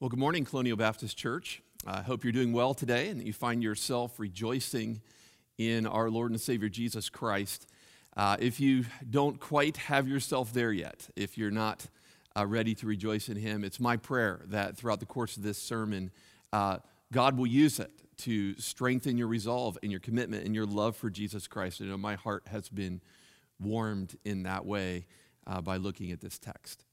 [0.00, 1.60] Well, good morning, Colonial Baptist Church.
[1.84, 5.00] I hope you're doing well today and that you find yourself rejoicing
[5.58, 7.66] in our Lord and Savior Jesus Christ.
[8.16, 11.88] Uh, if you don't quite have yourself there yet, if you're not
[12.36, 15.58] uh, ready to rejoice in Him, it's my prayer that throughout the course of this
[15.58, 16.12] sermon,
[16.52, 16.76] uh,
[17.12, 21.10] God will use it to strengthen your resolve and your commitment and your love for
[21.10, 21.82] Jesus Christ.
[21.82, 23.00] I know my heart has been
[23.58, 25.06] warmed in that way
[25.44, 26.84] uh, by looking at this text.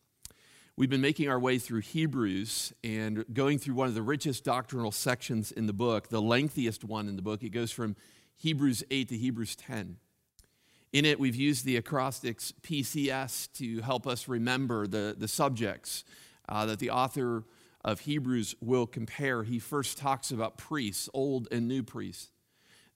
[0.77, 4.91] We've been making our way through Hebrews and going through one of the richest doctrinal
[4.91, 7.43] sections in the book, the lengthiest one in the book.
[7.43, 7.95] It goes from
[8.35, 9.95] Hebrews 8 to Hebrews 10.
[10.91, 16.03] In it, we've used the acrostics PCS to help us remember the, the subjects
[16.49, 17.45] uh, that the author
[17.85, 19.43] of Hebrews will compare.
[19.43, 22.31] He first talks about priests, old and new priests.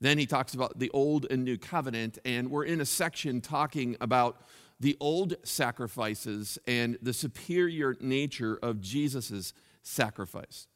[0.01, 3.95] Then he talks about the old and new covenant, and we're in a section talking
[4.01, 4.41] about
[4.79, 10.67] the old sacrifices and the superior nature of Jesus' sacrifice.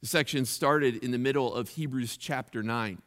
[0.00, 3.00] The section started in the middle of Hebrews chapter 9.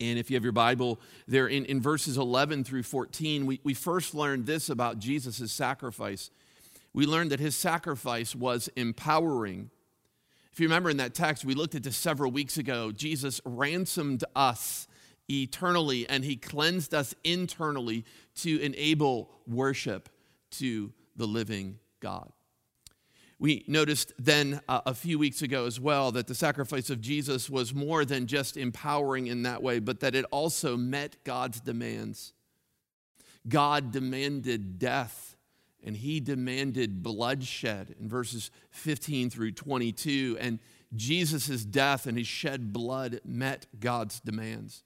[0.00, 3.74] And if you have your Bible there in, in verses 11 through 14, we, we
[3.74, 6.30] first learned this about Jesus' sacrifice.
[6.92, 9.70] We learned that his sacrifice was empowering.
[10.52, 12.90] If you remember in that text, we looked at this several weeks ago.
[12.90, 14.86] Jesus ransomed us
[15.32, 18.04] eternally and he cleansed us internally
[18.36, 20.08] to enable worship
[20.50, 22.30] to the living God.
[23.38, 27.50] We noticed then uh, a few weeks ago as well that the sacrifice of Jesus
[27.50, 32.32] was more than just empowering in that way, but that it also met God's demands.
[33.48, 35.32] God demanded death
[35.84, 40.36] and he demanded bloodshed in verses 15 through 22.
[40.40, 40.60] And
[40.94, 44.84] Jesus' death and his shed blood met God's demands.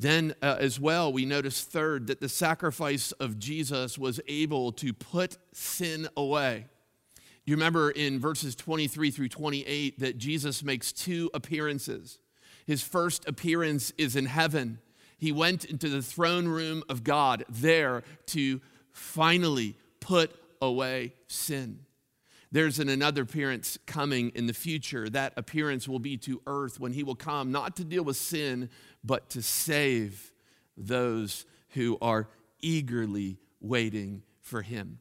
[0.00, 4.94] Then, uh, as well, we notice third that the sacrifice of Jesus was able to
[4.94, 6.64] put sin away.
[7.44, 12.18] You remember in verses 23 through 28 that Jesus makes two appearances.
[12.66, 14.78] His first appearance is in heaven.
[15.18, 18.62] He went into the throne room of God there to
[18.92, 21.80] finally put away sin.
[22.52, 25.08] There's an another appearance coming in the future.
[25.08, 28.70] That appearance will be to earth when he will come, not to deal with sin,
[29.04, 30.32] but to save
[30.76, 32.28] those who are
[32.60, 34.98] eagerly waiting for him.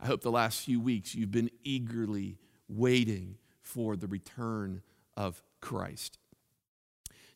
[0.00, 2.38] I hope the last few weeks you've been eagerly
[2.68, 4.82] waiting for the return
[5.16, 6.18] of Christ.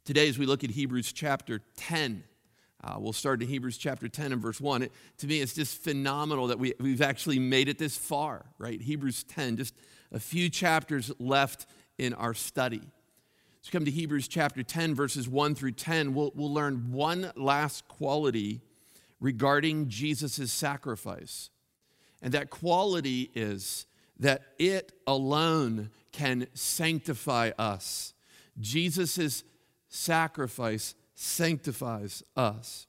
[0.05, 2.25] Today, as we look at Hebrews chapter 10,
[2.83, 4.83] uh, we'll start in Hebrews chapter 10 and verse 1.
[4.83, 8.81] It, to me, it's just phenomenal that we, we've actually made it this far, right?
[8.81, 9.75] Hebrews 10, just
[10.13, 11.67] a few chapters left
[11.99, 12.83] in our study.
[13.59, 16.15] Let's come to Hebrews chapter 10, verses 1 through 10.
[16.15, 18.61] We'll, we'll learn one last quality
[19.21, 21.51] regarding Jesus' sacrifice.
[22.23, 23.87] And that quality is
[24.21, 28.15] that it alone can sanctify us.
[28.61, 29.43] Jesus'
[29.89, 32.87] sacrifice sanctifies us.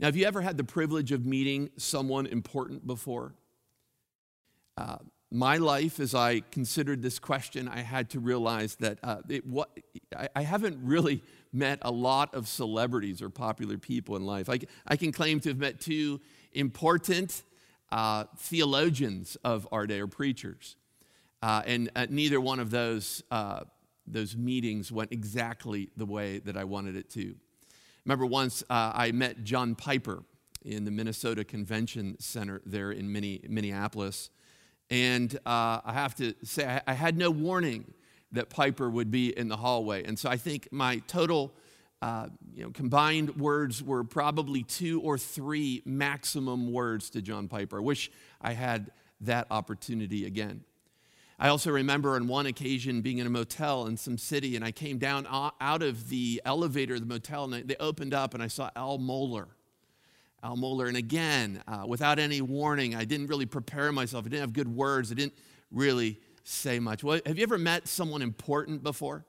[0.00, 3.34] Now, have you ever had the privilege of meeting someone important before?
[4.76, 4.96] Uh,
[5.34, 9.68] my life, as I considered this question, I had to realize that uh, it, what,
[10.16, 11.22] I, I, haven't really
[11.52, 14.48] met a lot of celebrities or popular people in life.
[14.48, 16.20] I, I can claim to have met two
[16.52, 17.42] important
[17.90, 20.76] uh, theologians of our day or preachers.
[21.42, 23.60] Uh, and uh, neither one of those, uh,
[24.06, 27.34] those meetings went exactly the way that I wanted it to.
[28.04, 30.22] Remember once uh, I met John Piper
[30.64, 34.30] in the Minnesota Convention Center there in Minneapolis.
[34.90, 37.92] And uh, I have to say, I, I had no warning
[38.32, 40.04] that Piper would be in the hallway.
[40.04, 41.54] And so I think my total
[42.02, 47.78] uh, you know, combined words were probably two or three maximum words to John Piper.
[47.78, 48.10] I wish
[48.42, 48.90] I had
[49.22, 50.64] that opportunity again.
[51.38, 54.70] I also remember on one occasion being in a motel in some city, and I
[54.70, 58.48] came down out of the elevator of the motel, and they opened up, and I
[58.48, 59.46] saw Al Mohler
[60.44, 60.88] Al Mohler.
[60.88, 64.26] And again, uh, without any warning, I didn't really prepare myself.
[64.26, 65.10] I didn't have good words.
[65.10, 65.38] I didn't
[65.70, 67.02] really say much.
[67.02, 69.24] Well, have you ever met someone important before?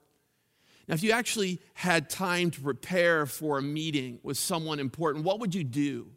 [0.87, 5.39] Now, if you actually had time to prepare for a meeting with someone important, what
[5.39, 6.07] would you do?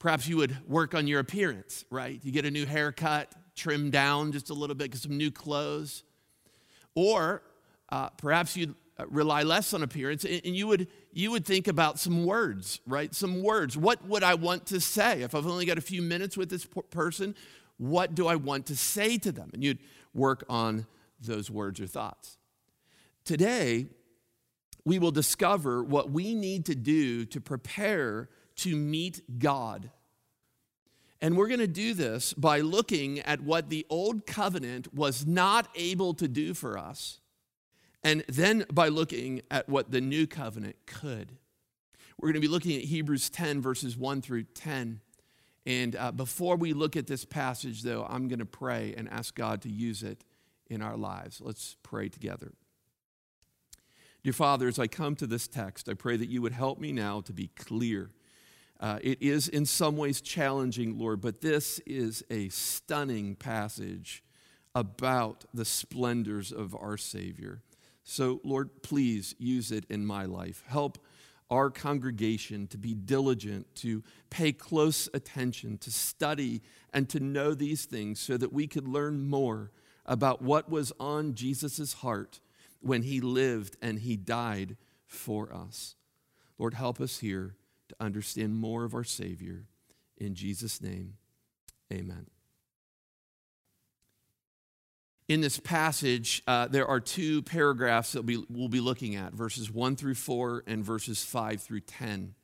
[0.00, 2.20] Perhaps you would work on your appearance, right?
[2.22, 6.02] You get a new haircut, trim down just a little bit, get some new clothes.
[6.94, 7.42] Or
[7.88, 11.98] uh, perhaps you'd Uh, rely less on appearance and you would you would think about
[11.98, 13.14] some words right?
[13.14, 13.76] Some words.
[13.76, 15.22] What would i want to say?
[15.22, 17.34] If i've only got a few minutes with this person
[17.76, 19.50] what do i want to say to them?
[19.52, 19.80] And you'd
[20.14, 20.86] work on
[21.20, 22.38] those words or thoughts.
[23.24, 23.88] Today
[24.84, 29.90] we will discover what we need to do to prepare to meet god.
[31.20, 35.68] And we're going to do this by looking at what the old covenant was not
[35.74, 37.20] able to do for us,
[38.04, 41.32] and then by looking at what the new covenant could.
[42.18, 45.00] We're going to be looking at Hebrews 10, verses 1 through 10.
[45.66, 49.34] And uh, before we look at this passage, though, I'm going to pray and ask
[49.34, 50.22] God to use it
[50.68, 51.40] in our lives.
[51.40, 52.52] Let's pray together.
[54.22, 56.92] Dear Father, as I come to this text, I pray that you would help me
[56.92, 58.10] now to be clear.
[58.80, 64.22] Uh, it is in some ways challenging, Lord, but this is a stunning passage
[64.74, 67.62] about the splendors of our Savior.
[68.04, 70.62] So, Lord, please use it in my life.
[70.66, 70.98] Help
[71.50, 76.62] our congregation to be diligent, to pay close attention, to study,
[76.92, 79.70] and to know these things so that we could learn more
[80.06, 82.40] about what was on Jesus' heart
[82.80, 85.96] when he lived and he died for us.
[86.58, 87.56] Lord, help us here
[87.88, 89.64] to understand more of our Savior.
[90.18, 91.14] In Jesus' name,
[91.92, 92.33] amen.
[95.26, 99.70] In this passage, uh, there are two paragraphs that we, will be looking at verses
[99.70, 102.34] 1 through 4 and verses 5 through 10.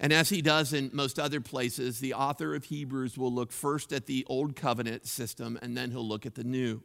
[0.00, 3.92] And as he does in most other places, the author of Hebrews will look first
[3.92, 6.82] at the old covenant system and then he'll look at the new.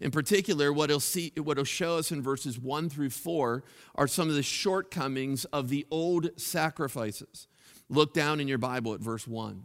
[0.00, 3.62] In particular, what he'll, see, what he'll show us in verses 1 through 4
[3.94, 7.46] are some of the shortcomings of the old sacrifices.
[7.88, 9.64] Look down in your Bible at verse 1.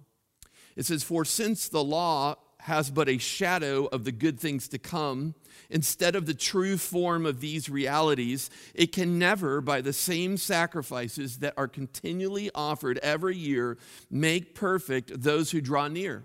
[0.75, 4.77] It says, For since the law has but a shadow of the good things to
[4.77, 5.35] come.
[5.69, 11.39] Instead of the true form of these realities, it can never, by the same sacrifices
[11.39, 13.77] that are continually offered every year,
[14.09, 16.23] make perfect those who draw near.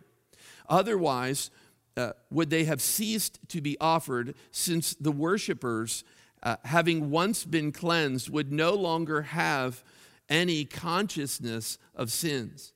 [0.68, 1.50] Otherwise,
[1.96, 6.04] uh, would they have ceased to be offered, since the worshippers,
[6.44, 9.82] uh, having once been cleansed, would no longer have
[10.28, 12.74] any consciousness of sins?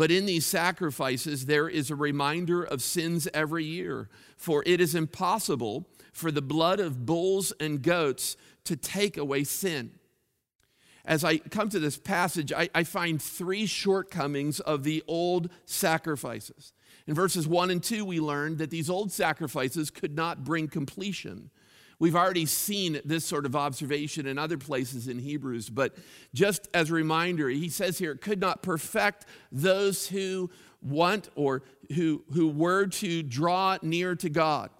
[0.00, 4.94] But in these sacrifices, there is a reminder of sins every year, for it is
[4.94, 9.90] impossible for the blood of bulls and goats to take away sin.
[11.04, 16.72] As I come to this passage, I, I find three shortcomings of the old sacrifices.
[17.06, 21.50] In verses 1 and 2, we learned that these old sacrifices could not bring completion.
[22.00, 25.94] We've already seen this sort of observation in other places in Hebrews, but
[26.32, 30.50] just as a reminder, he says here, could not perfect those who
[30.80, 31.62] want or
[31.94, 34.70] who, who were to draw near to God.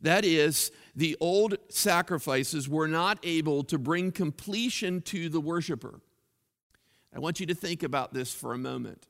[0.00, 6.00] That is, the old sacrifices were not able to bring completion to the worshiper.
[7.14, 9.06] I want you to think about this for a moment.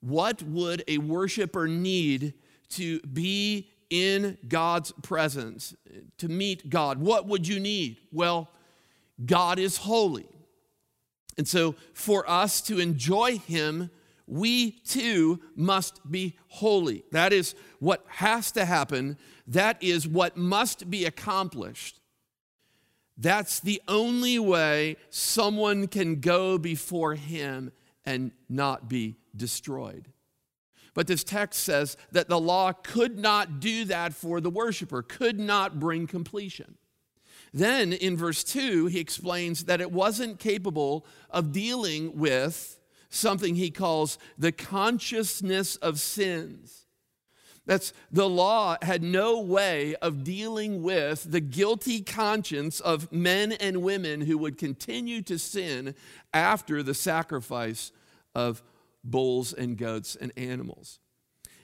[0.00, 2.34] What would a worshiper need
[2.70, 5.74] to be in God's presence
[6.18, 7.98] to meet God, what would you need?
[8.12, 8.50] Well,
[9.24, 10.26] God is holy.
[11.38, 13.90] And so, for us to enjoy Him,
[14.26, 17.04] we too must be holy.
[17.12, 19.18] That is what has to happen.
[19.46, 22.00] That is what must be accomplished.
[23.18, 27.72] That's the only way someone can go before Him
[28.04, 30.08] and not be destroyed.
[30.96, 35.38] But this text says that the law could not do that for the worshiper, could
[35.38, 36.78] not bring completion.
[37.52, 43.70] Then in verse 2, he explains that it wasn't capable of dealing with something he
[43.70, 46.86] calls the consciousness of sins.
[47.66, 53.82] That's the law had no way of dealing with the guilty conscience of men and
[53.82, 55.94] women who would continue to sin
[56.32, 57.92] after the sacrifice
[58.34, 58.62] of
[59.10, 60.98] bulls and goats and animals.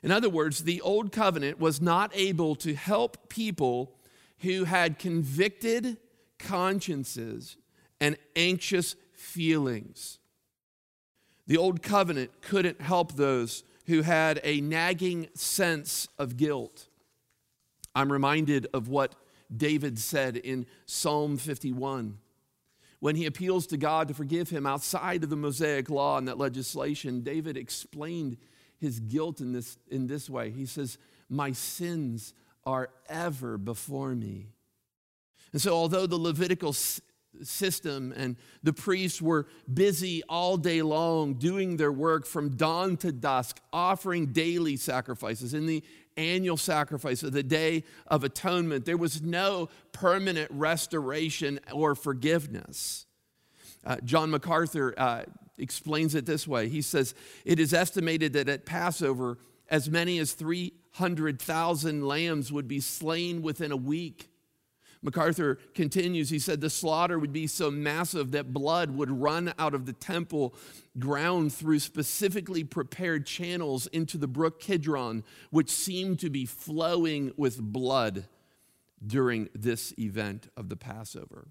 [0.03, 3.95] In other words, the old covenant was not able to help people
[4.41, 5.99] who had convicted
[6.39, 7.57] consciences
[8.01, 10.19] and anxious feelings.
[11.47, 16.89] The old covenant couldn't help those who had a nagging sense of guilt.
[17.95, 19.15] I'm reminded of what
[19.55, 22.19] David said in Psalm 51
[23.03, 26.39] when he appeals to God to forgive him outside of the Mosaic law and that
[26.39, 28.37] legislation, David explained
[28.79, 30.51] his guilt in this, in this way.
[30.51, 32.33] He says, My sins
[32.65, 34.51] are ever before me.
[35.53, 36.73] And so, although the Levitical
[37.43, 43.11] system and the priests were busy all day long doing their work from dawn to
[43.11, 45.83] dusk, offering daily sacrifices in the
[46.17, 48.85] annual sacrifice of the Day of Atonement.
[48.85, 53.07] There was no permanent restoration or forgiveness.
[53.85, 55.25] Uh, John MacArthur uh,
[55.59, 57.15] explains it this way He says,
[57.45, 59.39] It is estimated that at Passover,
[59.69, 64.32] as many as 300,000 lambs would be slain within a week.
[65.03, 69.75] MacArthur continues, he said, the slaughter would be so massive that blood would run out
[69.75, 70.55] of the temple
[70.99, 77.61] ground through specifically prepared channels into the brook Kidron, which seemed to be flowing with
[77.61, 78.27] blood
[79.05, 81.49] during this event of the Passover.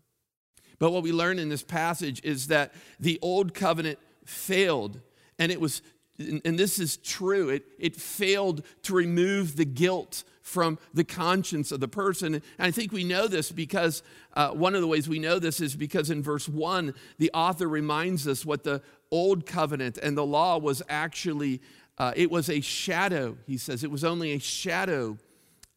[0.80, 5.02] But what we learn in this passage is that the old covenant failed,
[5.38, 5.82] and it was
[6.18, 11.80] and this is true, it, it failed to remove the guilt from the conscience of
[11.80, 12.36] the person.
[12.36, 15.62] And I think we know this because uh, one of the ways we know this
[15.62, 18.82] is because in verse 1, the author reminds us what the
[19.12, 21.62] old covenant and the law was actually,
[21.98, 23.84] uh, it was a shadow, he says.
[23.84, 25.18] It was only a shadow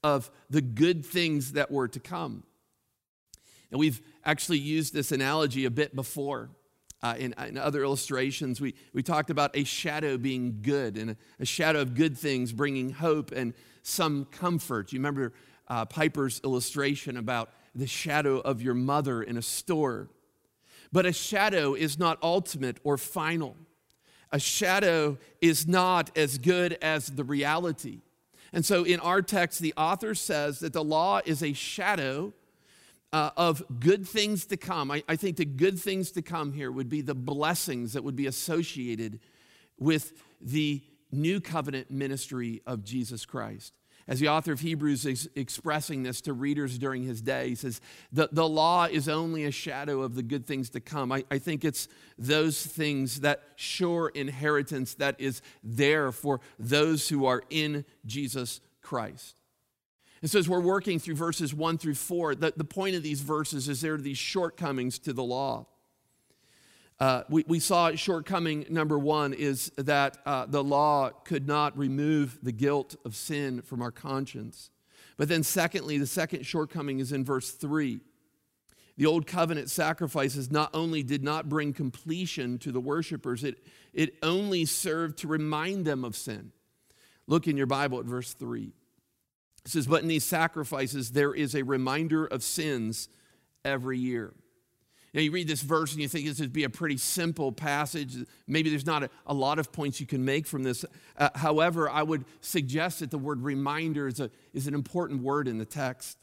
[0.02, 2.44] of the good things that were to come.
[3.70, 6.50] And we've actually used this analogy a bit before.
[7.02, 11.16] Uh, in, in, other illustrations, we, we talked about a shadow being good and a,
[11.38, 13.52] a, shadow of good things bringing hope and
[13.84, 14.92] some comfort.
[14.92, 15.32] You remember
[15.68, 20.08] uh, Piper's illustration about the shadow of your mother in a store.
[20.90, 23.56] But a shadow is not ultimate or final.
[24.32, 28.00] A shadow is not as good as the reality.
[28.52, 32.32] And so in our text, the author says that the law is a shadow
[33.12, 34.90] uh, of good things to come.
[34.90, 38.16] I, I think the good things to come here would be the blessings that would
[38.16, 39.20] be associated
[39.78, 40.82] with the
[41.14, 43.72] new covenant ministry of Jesus Christ.
[44.06, 47.80] As the author of Hebrews is expressing this to readers during his day, he says,
[48.12, 51.10] the, the law is only a shadow of the good things to come.
[51.10, 57.24] I, I think it's those things, that sure inheritance that is there for those who
[57.24, 59.40] are in Jesus Christ.
[60.20, 63.20] And so, as we're working through verses one through four, the, the point of these
[63.20, 65.66] verses is there are these shortcomings to the law.
[67.00, 72.38] Uh, we, we saw shortcoming number one is that uh, the law could not remove
[72.42, 74.70] the guilt of sin from our conscience.
[75.16, 78.00] But then, secondly, the second shortcoming is in verse three.
[78.96, 83.58] The old covenant sacrifices not only did not bring completion to the worshipers, it,
[83.92, 86.52] it only served to remind them of sin.
[87.26, 88.72] Look in your Bible at verse 3.
[89.64, 93.08] It says, But in these sacrifices, there is a reminder of sins
[93.64, 94.32] every year.
[95.14, 98.16] Now, you read this verse and you think this would be a pretty simple passage.
[98.48, 100.84] Maybe there's not a, a lot of points you can make from this.
[101.16, 105.46] Uh, however, I would suggest that the word reminder is, a, is an important word
[105.46, 106.18] in the text.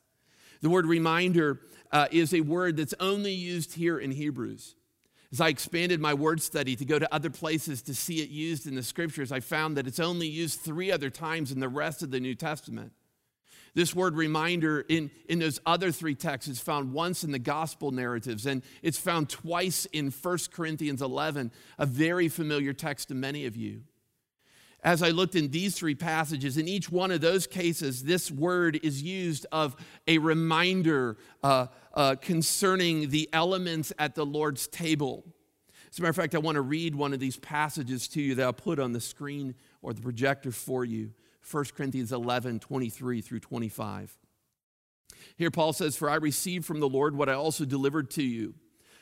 [0.60, 1.62] The word reminder
[1.94, 4.76] uh, is a word that's only used here in Hebrews.
[5.32, 8.68] As I expanded my word study to go to other places to see it used
[8.68, 12.04] in the scriptures, I found that it's only used three other times in the rest
[12.04, 12.92] of the New Testament.
[13.74, 17.92] This word reminder in, in those other three texts is found once in the gospel
[17.92, 23.46] narratives, and it's found twice in 1 Corinthians 11, a very familiar text to many
[23.46, 23.84] of you.
[24.84, 28.80] As I looked in these three passages, in each one of those cases, this word
[28.82, 29.75] is used of
[30.08, 35.24] a reminder uh, uh, concerning the elements at the Lord's table.
[35.92, 38.34] As a matter of fact, I want to read one of these passages to you
[38.36, 41.12] that I'll put on the screen or the projector for you.
[41.50, 44.18] 1 Corinthians 11, 23 through 25.
[45.36, 48.56] Here, Paul says, For I received from the Lord what I also delivered to you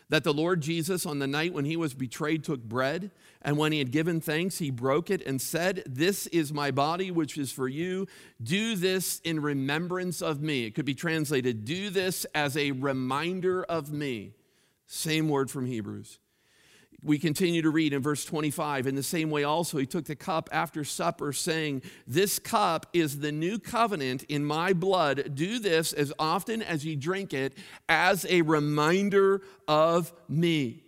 [0.09, 3.71] that the Lord Jesus, on the night when he was betrayed, took bread, and when
[3.71, 7.51] he had given thanks, he broke it and said, This is my body, which is
[7.51, 8.07] for you.
[8.41, 10.65] Do this in remembrance of me.
[10.65, 14.33] It could be translated, Do this as a reminder of me.
[14.87, 16.19] Same word from Hebrews
[17.03, 20.15] we continue to read in verse 25 in the same way also he took the
[20.15, 25.35] cup after supper saying this cup is the new covenant in my blood.
[25.35, 27.53] Do this as often as you drink it
[27.87, 30.83] as a reminder of me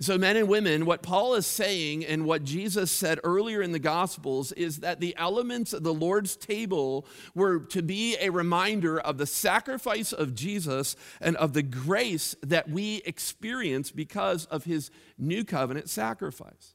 [0.00, 3.78] so, men and women, what Paul is saying and what Jesus said earlier in the
[3.78, 9.18] Gospels is that the elements of the Lord's table were to be a reminder of
[9.18, 15.44] the sacrifice of Jesus and of the grace that we experience because of his new
[15.44, 16.74] covenant sacrifice.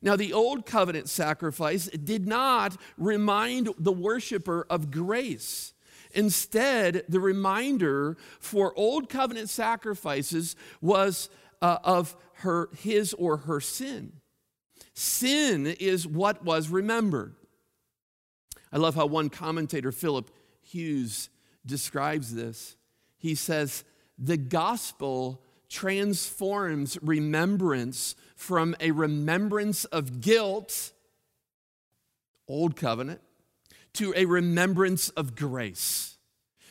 [0.00, 5.74] Now, the old covenant sacrifice did not remind the worshiper of grace.
[6.12, 11.28] Instead, the reminder for old covenant sacrifices was
[11.62, 14.12] uh, of her, his or her sin.
[14.94, 17.34] Sin is what was remembered.
[18.72, 20.30] I love how one commentator, Philip
[20.62, 21.28] Hughes,
[21.64, 22.76] describes this.
[23.18, 23.84] He says,
[24.18, 30.92] The gospel transforms remembrance from a remembrance of guilt,
[32.48, 33.20] old covenant,
[33.94, 36.18] to a remembrance of grace.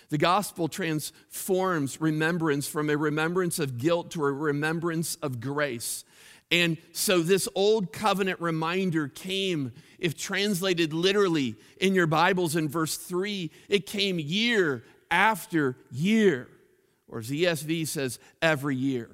[0.10, 6.04] The gospel transforms remembrance from a remembrance of guilt to a remembrance of grace.
[6.52, 12.98] And so, this old covenant reminder came, if translated literally in your Bibles in verse
[12.98, 16.48] 3, it came year after year,
[17.08, 19.12] or as the ESV says, every year.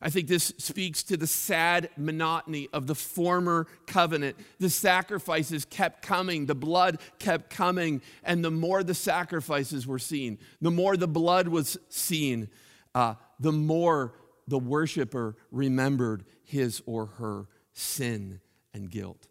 [0.00, 4.36] I think this speaks to the sad monotony of the former covenant.
[4.60, 10.38] The sacrifices kept coming, the blood kept coming, and the more the sacrifices were seen,
[10.60, 12.48] the more the blood was seen,
[12.94, 14.14] uh, the more
[14.46, 18.40] the worshiper remembered his or her sin
[18.72, 19.26] and guilt.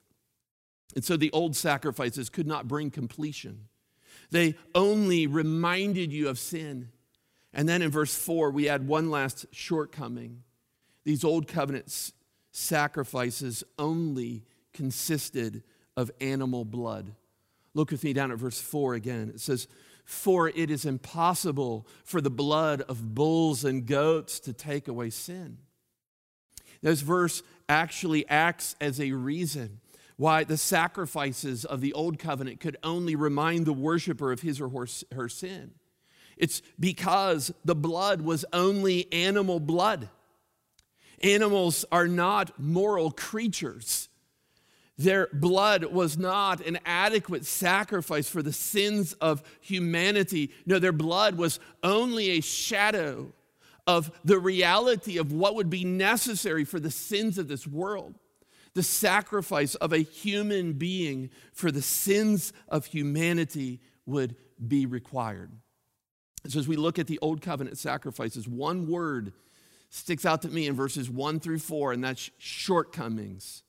[0.96, 3.68] And so the old sacrifices could not bring completion.
[4.32, 6.90] They only reminded you of sin.
[7.54, 10.44] And then in verse 4, we add one last shortcoming.
[11.08, 12.12] These old covenant
[12.52, 15.64] sacrifices only consisted
[15.96, 17.16] of animal blood.
[17.74, 19.32] Look with me down at verse 4 again.
[19.34, 19.70] It says,
[20.04, 25.60] For it is impossible for the blood of bulls and goats to take away sin.
[26.82, 29.80] This verse actually acts as a reason
[30.18, 34.86] why the sacrifices of the old covenant could only remind the worshiper of his or
[35.14, 35.72] her sin.
[36.36, 40.10] It's because the blood was only animal blood.
[41.24, 44.10] Animals are not moral creatures.
[44.98, 50.52] Their blood was not an adequate sacrifice for the sins of humanity.
[50.66, 53.32] No, their blood was only a shadow
[53.86, 58.16] of the reality of what would be necessary for the sins of this world
[58.78, 64.36] the sacrifice of a human being for the sins of humanity would
[64.68, 65.52] be required.
[66.46, 69.34] So, as we look at the Old Covenant sacrifices, one word
[69.90, 73.64] sticks out to me in verses 1 through 4, and that's shortcomings.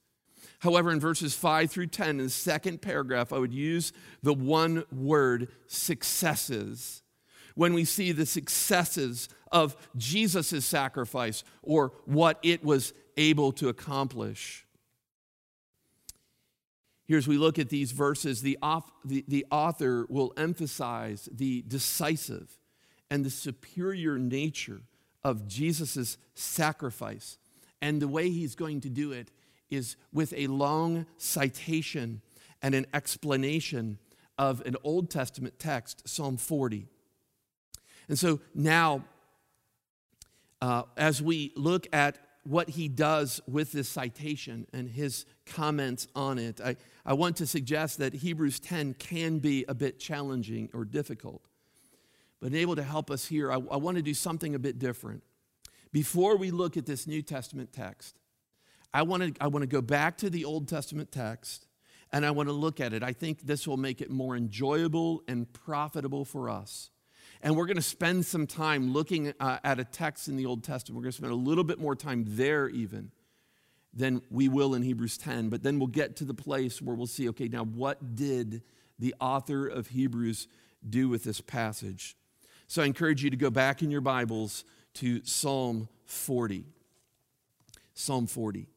[0.60, 4.84] However, in verses 5 through 10, in the second paragraph, I would use the one
[4.92, 7.02] word successes.
[7.54, 14.64] When we see the successes of Jesus' sacrifice or what it was able to accomplish.
[17.06, 21.62] Here, as we look at these verses, the, off, the, the author will emphasize the
[21.66, 22.58] decisive
[23.10, 24.82] and the superior nature
[25.24, 27.38] of Jesus' sacrifice.
[27.80, 29.30] And the way he's going to do it
[29.70, 32.22] is with a long citation
[32.62, 33.98] and an explanation
[34.36, 36.86] of an Old Testament text, Psalm 40.
[38.08, 39.04] And so now,
[40.60, 46.38] uh, as we look at what he does with this citation and his comments on
[46.38, 50.84] it, I, I want to suggest that Hebrews 10 can be a bit challenging or
[50.84, 51.42] difficult.
[52.40, 55.22] But able to help us here, I, I want to do something a bit different.
[55.92, 58.18] Before we look at this New Testament text,
[58.92, 61.66] I want to, I want to go back to the Old Testament text
[62.12, 63.02] and I want to look at it.
[63.02, 66.90] I think this will make it more enjoyable and profitable for us
[67.42, 70.64] and we're going to spend some time looking uh, at a text in the Old
[70.64, 70.96] Testament.
[70.96, 73.12] We're going to spend a little bit more time there, even,
[73.94, 75.48] than we will in Hebrews 10.
[75.48, 78.62] But then we'll get to the place where we'll see okay, now what did
[78.98, 80.48] the author of Hebrews
[80.88, 82.16] do with this passage?
[82.68, 86.64] So I encourage you to go back in your Bibles to Psalm 40.
[87.94, 88.68] Psalm 40.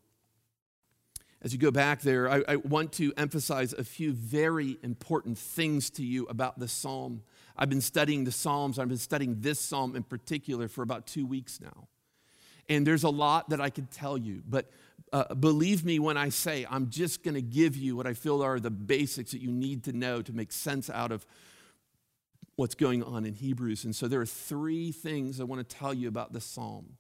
[1.43, 5.89] As you go back there, I, I want to emphasize a few very important things
[5.91, 7.21] to you about the psalm
[7.58, 8.80] I've been studying the Psalms.
[8.80, 11.88] I've been studying this psalm in particular for about two weeks now.
[12.69, 14.71] And there's a lot that I could tell you, but
[15.13, 18.41] uh, believe me when I say I'm just going to give you what I feel
[18.41, 21.25] are the basics that you need to know to make sense out of
[22.62, 23.86] what's going on in Hebrews.
[23.86, 26.97] And so there are three things I want to tell you about the psalm.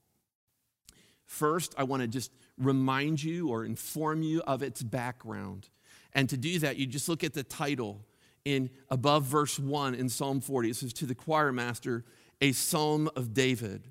[1.27, 5.69] First, I want to just remind you or inform you of its background.
[6.13, 8.01] And to do that, you just look at the title
[8.43, 10.71] in above verse 1 in Psalm 40.
[10.71, 12.05] It says, To the choir master,
[12.41, 13.83] a psalm of David.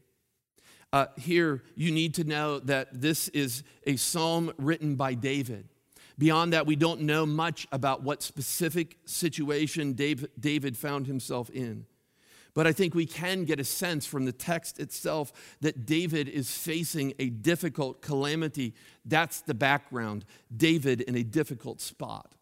[0.92, 5.68] Uh, here, you need to know that this is a psalm written by David.
[6.20, 11.86] Beyond that, we don't know much about what specific situation David, found himself in.
[12.52, 16.50] But I think we can get a sense from the text itself that David is
[16.50, 18.74] facing a difficult calamity.
[19.06, 20.26] That's the background.
[20.54, 22.34] David in a difficult spot.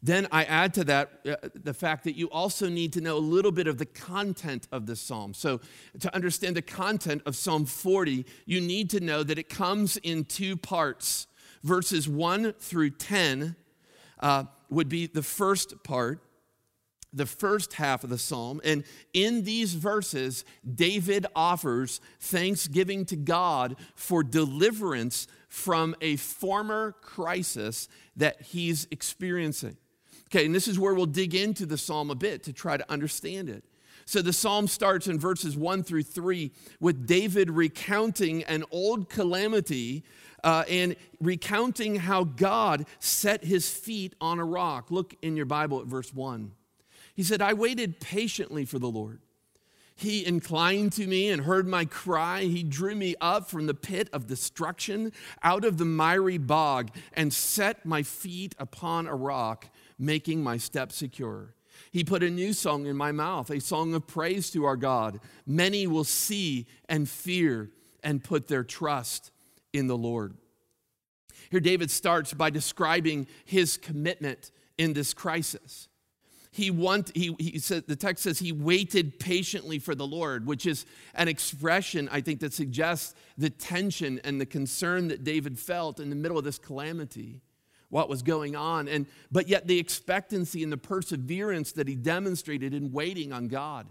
[0.00, 3.18] Then I add to that uh, the fact that you also need to know a
[3.18, 5.34] little bit of the content of the psalm.
[5.34, 5.60] So,
[5.98, 10.26] to understand the content of Psalm 40, you need to know that it comes in
[10.26, 11.26] two parts.
[11.62, 13.56] Verses 1 through 10
[14.20, 16.20] uh, would be the first part,
[17.12, 18.60] the first half of the psalm.
[18.64, 20.44] And in these verses,
[20.74, 29.76] David offers thanksgiving to God for deliverance from a former crisis that he's experiencing.
[30.28, 32.90] Okay, and this is where we'll dig into the psalm a bit to try to
[32.90, 33.64] understand it.
[34.04, 40.04] So the psalm starts in verses 1 through 3 with David recounting an old calamity
[40.44, 44.90] uh, and recounting how God set his feet on a rock.
[44.90, 46.52] Look in your Bible at verse 1.
[47.14, 49.20] He said, I waited patiently for the Lord.
[50.00, 52.44] He inclined to me and heard my cry.
[52.44, 57.34] He drew me up from the pit of destruction, out of the miry bog, and
[57.34, 61.54] set my feet upon a rock, making my steps secure.
[61.90, 65.20] He put a new song in my mouth, a song of praise to our God.
[65.46, 67.70] Many will see and fear
[68.02, 69.30] and put their trust
[69.72, 70.34] in the Lord.
[71.50, 75.88] Here, David starts by describing his commitment in this crisis.
[76.52, 80.66] He want he, he said the text says he waited patiently for the lord which
[80.66, 86.00] is an expression i think that suggests the tension and the concern that david felt
[86.00, 87.40] in the middle of this calamity
[87.90, 92.72] what was going on and but yet the expectancy and the perseverance that he demonstrated
[92.72, 93.86] in waiting on god.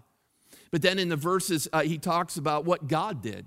[0.72, 3.46] But then in the verses uh, he talks about what god did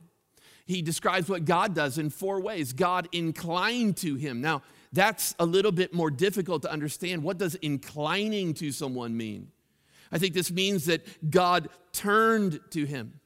[0.66, 5.46] he describes what god does in four ways god inclined to him now that's a
[5.46, 7.22] little bit more difficult to understand.
[7.22, 9.48] What does inclining to someone mean?
[10.11, 13.18] I think this means that God turned to him.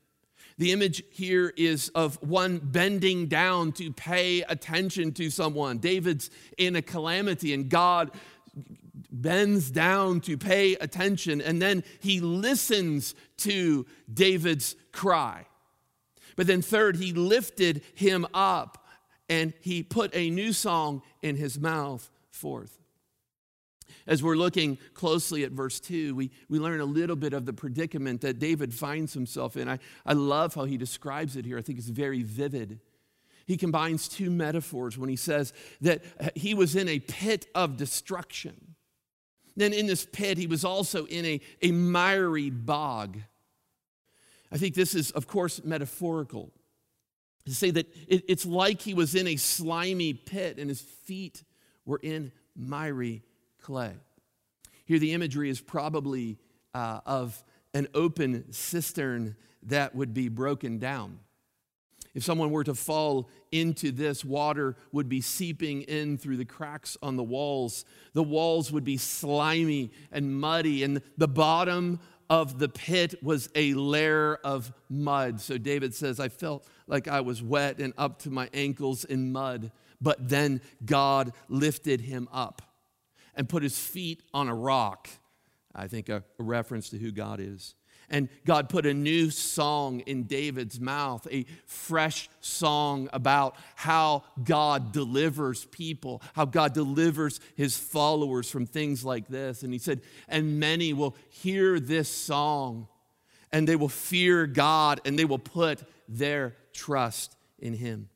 [0.59, 5.79] The image here is of one bending down to pay attention to someone.
[5.79, 8.12] David's in a calamity, and God
[9.11, 15.46] bends down to pay attention, and then he listens to David's cry.
[16.37, 18.87] But then, third, he lifted him up
[19.29, 22.79] and he put a new song in his mouth forth.
[24.07, 27.53] As we're looking closely at verse 2, we, we learn a little bit of the
[27.53, 29.68] predicament that David finds himself in.
[29.68, 31.59] I, I love how he describes it here.
[31.59, 32.79] I think it's very vivid.
[33.46, 36.03] He combines two metaphors when he says that
[36.37, 38.75] he was in a pit of destruction.
[39.57, 43.18] Then in this pit, he was also in a, a miry bog.
[44.50, 46.52] I think this is, of course, metaphorical
[47.46, 51.42] to say that it, it's like he was in a slimy pit and his feet
[51.85, 53.22] were in miry
[53.62, 53.92] clay.
[54.85, 56.38] Here, the imagery is probably
[56.74, 61.20] uh, of an open cistern that would be broken down.
[62.14, 66.96] If someone were to fall into this, water would be seeping in through the cracks
[67.02, 67.85] on the walls.
[68.14, 73.74] The walls would be slimy and muddy, and the bottom of the pit was a
[73.74, 75.40] layer of mud.
[75.40, 79.32] So David says, I felt like I was wet and up to my ankles in
[79.32, 79.70] mud.
[80.00, 82.62] But then God lifted him up
[83.34, 85.08] and put his feet on a rock.
[85.74, 87.75] I think a, reference to who God is.
[88.10, 94.92] And God put a new song in David's mouth, a fresh song about how God
[94.92, 99.62] delivers people, how God delivers his followers from things like this.
[99.62, 102.88] And he said, And many will hear this song
[103.52, 108.08] and they will fear God and they will put their trust in him.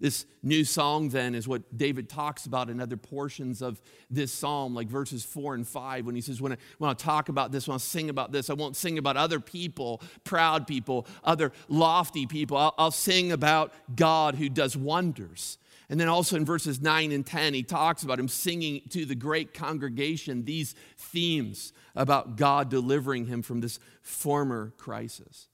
[0.00, 4.72] This new song, then, is what David talks about in other portions of this psalm,
[4.72, 7.66] like verses four and five, when he says, When I, when I talk about this,
[7.66, 12.26] when I sing about this, I won't sing about other people, proud people, other lofty
[12.26, 12.56] people.
[12.56, 15.58] I'll, I'll sing about God who does wonders.
[15.90, 19.14] And then also in verses 9 and 10, he talks about him singing to the
[19.14, 25.47] great congregation these themes about God delivering him from this former crisis.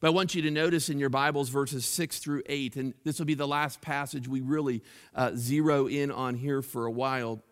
[0.00, 3.18] But I want you to notice in your Bibles verses 6 through 8, and this
[3.18, 4.82] will be the last passage we really
[5.14, 7.42] uh, zero in on here for a while,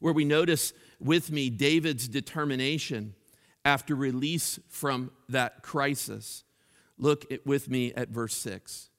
[0.00, 3.14] where we notice with me David's determination
[3.64, 6.44] after release from that crisis.
[6.98, 8.90] Look at, with me at verse 6.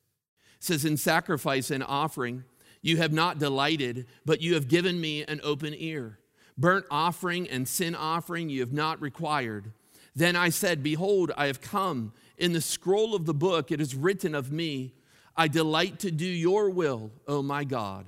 [0.58, 2.46] It says, In sacrifice and offering,
[2.82, 6.18] you have not delighted, but you have given me an open ear.
[6.58, 9.72] Burnt offering and sin offering you have not required.
[10.16, 12.14] Then I said, Behold, I have come.
[12.40, 14.96] In the scroll of the book it is written of me,
[15.36, 18.08] I delight to do your will, O my God.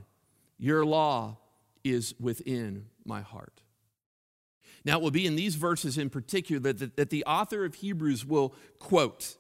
[0.58, 1.38] Your law
[1.84, 3.62] is within my heart.
[4.84, 8.26] Now, it will be in these verses in particular that, that the author of Hebrews
[8.26, 9.36] will quote.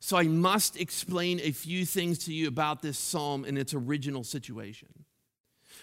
[0.00, 4.24] So I must explain a few things to you about this psalm in its original
[4.24, 4.88] situation.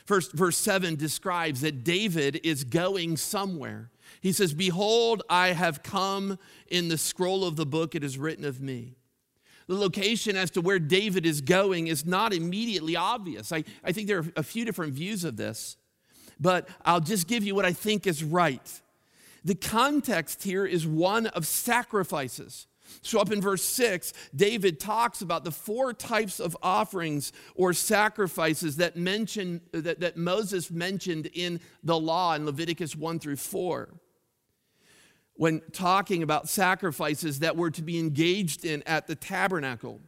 [0.05, 3.91] First, verse 7 describes that David is going somewhere.
[4.21, 8.45] He says, Behold, I have come in the scroll of the book, it is written
[8.45, 8.95] of me.
[9.67, 13.51] The location as to where David is going is not immediately obvious.
[13.51, 15.75] I, I think there are a few different views of this,
[16.39, 18.81] but I'll just give you what I think is right.
[19.43, 22.67] The context here is one of sacrifices.
[23.01, 28.77] So, up in verse 6, David talks about the four types of offerings or sacrifices
[28.77, 33.89] that, mention, that, that Moses mentioned in the law in Leviticus 1 through 4.
[35.35, 40.01] When talking about sacrifices that were to be engaged in at the tabernacle.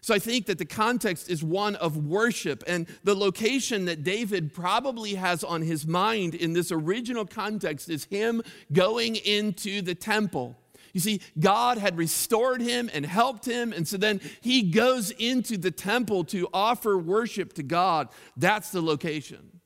[0.00, 4.52] So I think that the context is one of worship, and the location that David
[4.52, 8.42] probably has on his mind in this original context is him
[8.72, 10.56] going into the temple
[10.92, 15.56] You see, God had restored him and helped him, and so then he goes into
[15.56, 18.08] the temple to offer worship to God.
[18.36, 19.60] That's the location.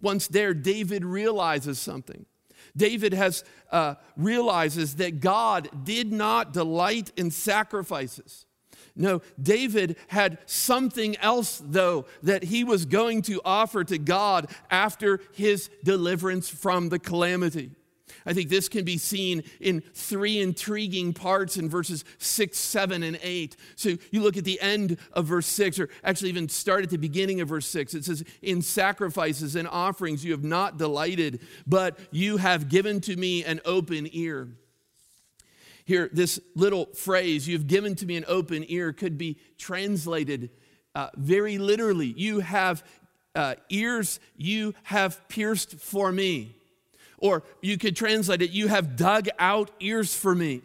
[0.00, 2.26] Once there, David realizes something.
[2.76, 8.46] David has uh, realizes that God did not delight in sacrifices.
[8.96, 15.20] No, David had something else, though, that he was going to offer to God after
[15.32, 17.72] his deliverance from the calamity.
[18.26, 23.18] I think this can be seen in three intriguing parts in verses 6, 7, and
[23.22, 23.56] 8.
[23.76, 26.96] So you look at the end of verse 6, or actually even start at the
[26.96, 27.94] beginning of verse 6.
[27.94, 33.16] It says, In sacrifices and offerings you have not delighted, but you have given to
[33.16, 34.48] me an open ear.
[35.84, 40.48] Here, this little phrase, you've given to me an open ear, could be translated
[40.94, 42.14] uh, very literally.
[42.16, 42.82] You have
[43.34, 46.56] uh, ears you have pierced for me.
[47.24, 50.60] Or you could translate it, you have dug out ears for me.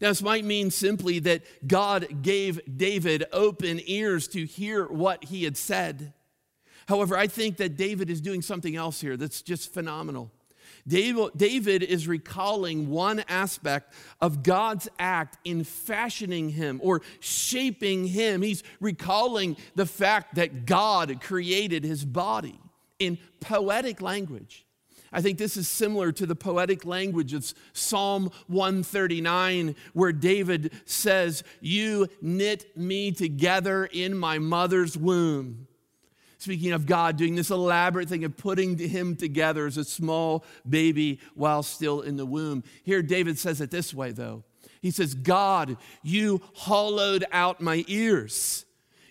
[0.00, 5.42] Now, this might mean simply that God gave David open ears to hear what he
[5.42, 6.12] had said.
[6.86, 10.30] However, I think that David is doing something else here that's just phenomenal.
[10.86, 18.40] David is recalling one aspect of God's act in fashioning him or shaping him.
[18.40, 22.60] He's recalling the fact that God created his body
[23.00, 24.65] in poetic language.
[25.12, 31.42] I think this is similar to the poetic language of Psalm 139, where David says,
[31.60, 35.66] You knit me together in my mother's womb.
[36.38, 41.18] Speaking of God doing this elaborate thing of putting him together as a small baby
[41.34, 42.62] while still in the womb.
[42.84, 44.44] Here, David says it this way, though.
[44.82, 48.65] He says, God, you hollowed out my ears.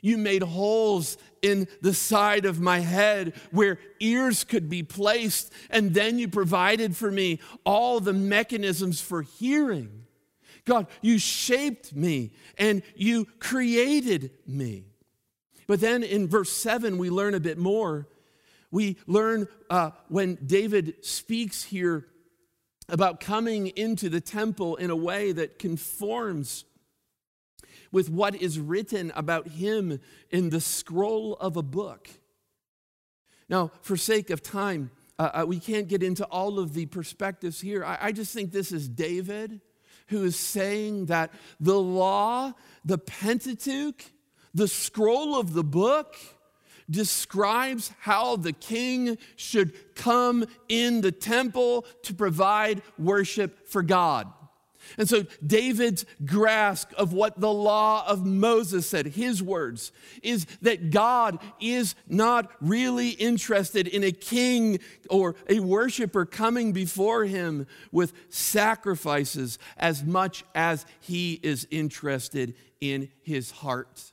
[0.06, 5.52] You made holes in the side of my head where ears could be placed.
[5.72, 10.04] And then you provided for me all the mechanisms for hearing.
[10.64, 14.86] God, you shaped me and you created me.
[15.66, 18.08] But then in verse 7, we learn a bit more.
[18.70, 22.06] We learn uh, when David speaks here
[22.88, 26.64] about coming into the temple in a way that conforms
[27.96, 32.10] with what is written about him in the scroll of a book.
[33.48, 37.62] Now, for sake of time, uh, uh, we can't get into all of the perspectives
[37.62, 37.86] here.
[37.86, 39.62] I, I just think this is David
[40.08, 41.32] who is saying that
[41.62, 42.52] the law,
[42.84, 44.04] the Pentateuch,
[44.54, 46.18] the scroll of the book,
[46.90, 54.28] describes how the king should come in the temple to provide worship for God.
[54.98, 59.92] And so, David's grasp of what the law of Moses said, his words,
[60.24, 67.26] is that God is not really interested in a king or a worshiper coming before
[67.26, 74.12] him with sacrifices as much as he is interested in his heart.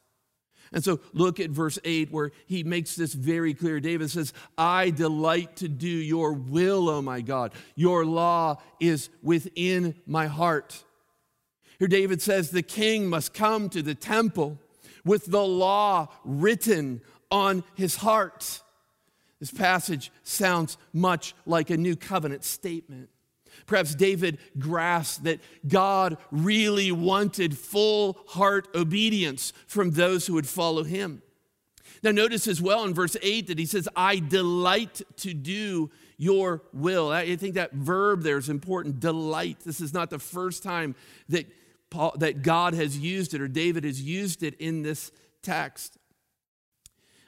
[0.72, 3.78] And so look at verse 8 where he makes this very clear.
[3.78, 7.52] David says, I delight to do your will, O my God.
[7.74, 10.82] Your law is within my heart.
[11.78, 14.58] Here David says, the king must come to the temple
[15.04, 18.62] with the law written on his heart.
[19.40, 23.10] This passage sounds much like a new covenant statement.
[23.66, 30.84] Perhaps David grasped that God really wanted full heart obedience from those who would follow
[30.84, 31.22] him.
[32.02, 36.62] Now, notice as well in verse 8 that he says, I delight to do your
[36.72, 37.10] will.
[37.10, 39.60] I think that verb there is important delight.
[39.64, 40.94] This is not the first time
[41.28, 41.46] that,
[41.90, 45.12] Paul, that God has used it or David has used it in this
[45.42, 45.98] text.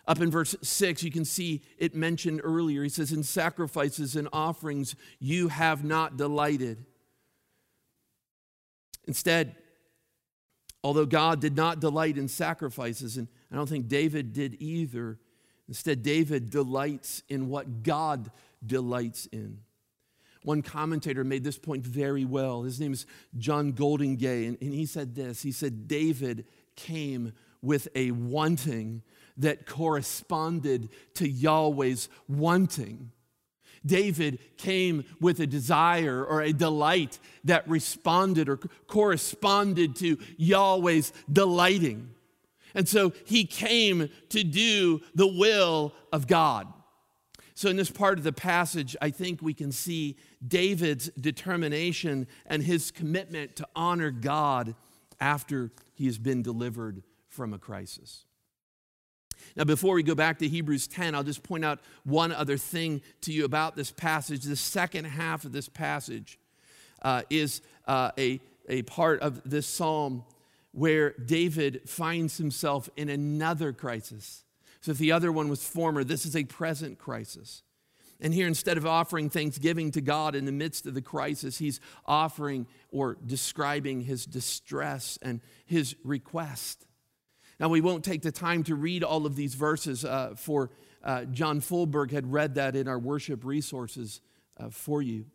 [0.06, 2.82] Up in verse 6, you can see it mentioned earlier.
[2.82, 6.84] He says, In sacrifices and offerings you have not delighted.
[9.06, 9.56] Instead,
[10.82, 15.18] although God did not delight in sacrifices, and I don't think David did either,
[15.68, 18.30] instead, David delights in what God
[18.64, 19.60] delights in.
[20.42, 22.62] One commentator made this point very well.
[22.62, 23.06] His name is
[23.38, 26.44] John Goldingay, and, and he said this He said, David
[26.76, 29.02] came with a wanting
[29.36, 33.10] that corresponded to Yahweh's wanting.
[33.86, 42.10] David came with a desire or a delight that responded or corresponded to Yahweh's delighting.
[42.74, 46.66] And so he came to do the will of God.
[47.56, 50.16] So, in this part of the passage, I think we can see
[50.46, 54.74] David's determination and his commitment to honor God
[55.20, 58.24] after he has been delivered from a crisis.
[59.57, 63.02] Now, before we go back to Hebrews 10, I'll just point out one other thing
[63.22, 64.42] to you about this passage.
[64.42, 66.38] The second half of this passage
[67.02, 70.24] uh, is uh, a, a part of this psalm
[70.72, 74.44] where David finds himself in another crisis.
[74.80, 77.62] So if the other one was former, this is a present crisis.
[78.20, 81.80] And here, instead of offering thanksgiving to God in the midst of the crisis, he's
[82.07, 86.87] offering or describing his distress and his request.
[87.60, 90.70] Now, we won't take the time to read all of these verses, uh, for
[91.02, 94.20] uh, John Fulberg had read that in our worship resources
[94.58, 95.26] uh, for you.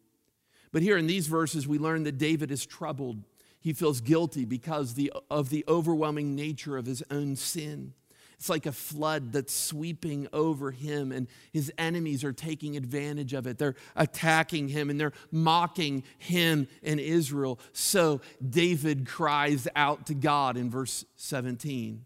[0.71, 3.23] But here in these verses, we learn that David is troubled.
[3.59, 7.93] He feels guilty because the, of the overwhelming nature of his own sin.
[8.39, 13.45] It's like a flood that's sweeping over him, and his enemies are taking advantage of
[13.47, 13.57] it.
[13.57, 17.59] They're attacking him and they're mocking him and Israel.
[17.73, 22.05] So David cries out to God in verse 17.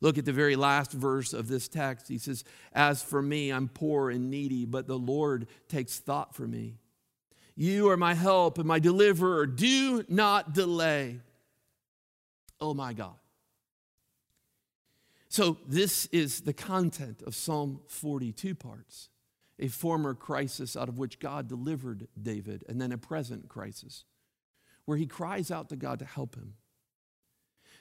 [0.00, 2.08] Look at the very last verse of this text.
[2.08, 6.46] He says, As for me, I'm poor and needy, but the Lord takes thought for
[6.46, 6.78] me.
[7.56, 9.46] You are my help and my deliverer.
[9.46, 11.20] Do not delay.
[12.60, 13.16] Oh my God.
[15.30, 19.10] So, this is the content of Psalm 42 parts
[19.58, 24.04] a former crisis out of which God delivered David, and then a present crisis
[24.84, 26.54] where he cries out to God to help him.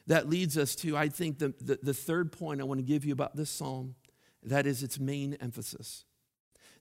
[0.08, 3.06] That leads us to, I think, the, the, the third point I want to give
[3.06, 3.96] you about this psalm
[4.44, 6.06] that is its main emphasis.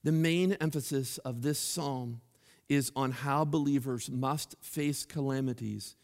[0.03, 2.21] The main emphasis of this psalm
[2.69, 5.95] is on how believers must face calamities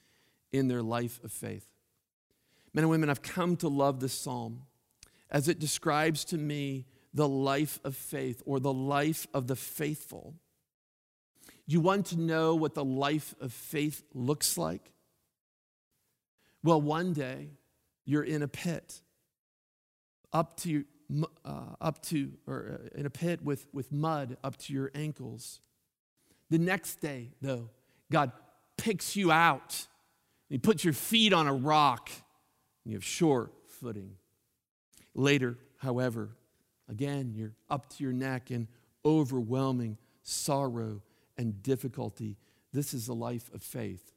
[0.52, 1.68] in their life of faith.
[2.74, 4.64] Men and women, I've come to love this psalm
[5.30, 10.34] as it describes to me the life of faith or the life of the faithful.
[11.66, 14.92] You want to know what the life of faith looks like?
[16.64, 17.50] Well, one day
[18.06, 19.02] you're in a pit,
[20.32, 20.86] up to,
[21.46, 25.60] uh, up to or uh, in a pit with, with mud up to your ankles.
[26.50, 27.70] The next day, though,
[28.12, 28.32] God
[28.78, 29.88] picks you out.
[30.50, 32.10] He puts your feet on a rock
[32.84, 34.16] and you have sure footing.
[35.16, 36.30] Later, however,
[36.90, 38.68] again, you're up to your neck in
[39.06, 41.02] overwhelming sorrow
[41.38, 42.38] and difficulty.
[42.72, 44.13] This is the life of faith.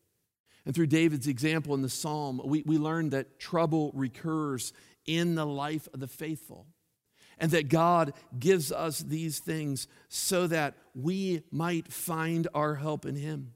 [0.66, 4.72] And through David's example in the psalm, we, we learn that trouble recurs
[5.06, 6.66] in the life of the faithful.
[7.38, 13.14] And that God gives us these things so that we might find our help in
[13.14, 13.52] Him.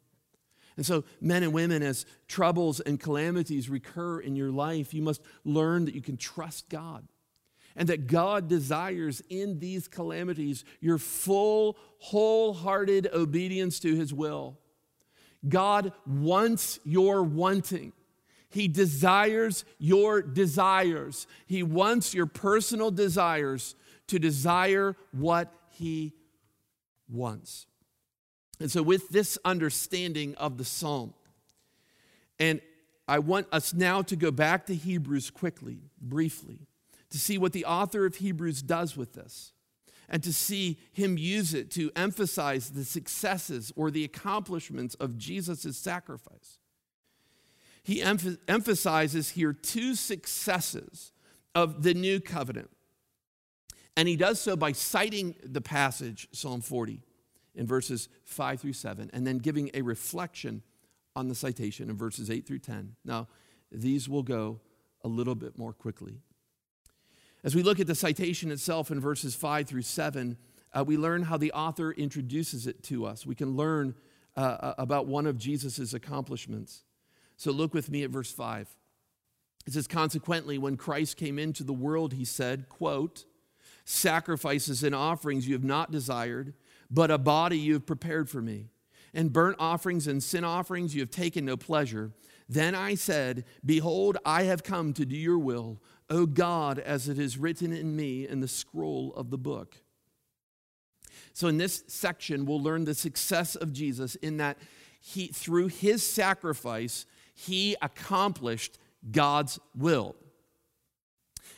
[0.77, 5.23] And so, men and women, as troubles and calamities recur in your life, you must
[5.45, 7.09] learn that you can trust God
[7.75, 14.59] and that God desires in these calamities your full, wholehearted obedience to His will.
[15.49, 17.93] God wants your wanting.
[18.51, 21.27] He desires your desires.
[21.47, 23.75] He wants your personal desires
[24.09, 26.13] to desire what He
[27.09, 27.67] wants.
[28.59, 31.15] And so, with this understanding of the psalm,
[32.39, 32.61] and
[33.07, 36.67] I want us now to go back to Hebrews quickly, briefly,
[37.11, 39.53] to see what the author of Hebrews does with this,
[40.11, 45.77] and to see him use it to emphasize the successes or the accomplishments of Jesus'
[45.77, 46.59] sacrifice.
[47.83, 51.13] He emph- emphasizes here two successes
[51.55, 52.71] of the new covenant.
[53.97, 57.03] And he does so by citing the passage, Psalm 40
[57.55, 60.63] in verses 5 through 7, and then giving a reflection
[61.17, 62.95] on the citation in verses 8 through 10.
[63.05, 63.29] Now,
[63.73, 64.61] these will go
[65.05, 66.21] a little bit more quickly.
[67.43, 70.37] As we look at the citation itself in verses 5 through 7,
[70.73, 73.27] uh, we learn how the author introduces it to us.
[73.27, 73.95] We can learn
[74.37, 76.85] uh, uh about one of Jesus' accomplishments.
[77.37, 78.69] So look with me at verse 5.
[79.67, 83.25] It says, Consequently, when Christ came into the world, he said, quote,
[83.85, 86.55] Sacrifices and offerings you have not desired
[86.91, 88.67] but a body you have prepared for me.
[89.15, 92.13] And burnt offerings and sin offerings you have taken no pleasure.
[92.49, 97.19] Then I said, Behold, I have come to do your will, O God, as it
[97.19, 99.77] is written in me in the scroll of the book.
[101.33, 104.59] So, in this section, we'll learn the success of Jesus in that
[105.01, 108.79] he, through his sacrifice, he accomplished
[109.11, 110.17] God's will.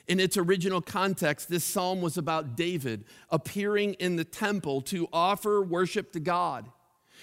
[0.06, 5.62] In its original context, this psalm was about David appearing in the temple to offer
[5.62, 6.68] worship to God.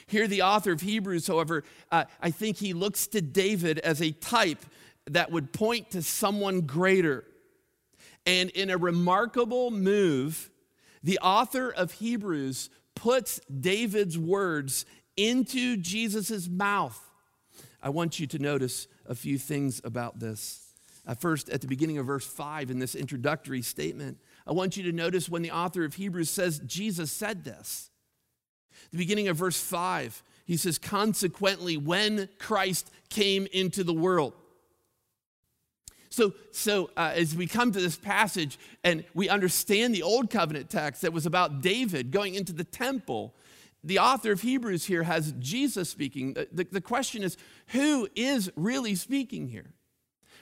[0.08, 4.12] Here, the author of Hebrews, however, uh, I think he looks to David as a
[4.12, 4.66] type
[5.08, 7.26] that would point to someone greater.
[8.26, 10.50] And in a remarkable move,
[11.04, 14.86] the author of Hebrews puts David's words
[15.16, 17.00] into Jesus' mouth.
[17.82, 20.66] I want you to notice a few things about this.
[21.08, 24.84] Uh, first, at the beginning of verse 5 in this introductory statement, I want you
[24.84, 27.90] to notice when the author of Hebrews says Jesus said this.
[28.92, 34.34] The beginning of verse 5, He says, consequently, when Christ came into the world.
[36.10, 40.70] So, so uh, as we come to this passage and we understand the Old Covenant
[40.70, 43.36] text that was about David going into the temple,
[43.84, 46.34] the author of Hebrews here has Jesus speaking.
[46.34, 47.38] The, the, the question is,
[47.68, 49.74] who is really speaking here?